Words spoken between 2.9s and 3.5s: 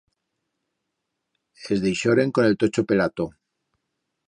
pelato.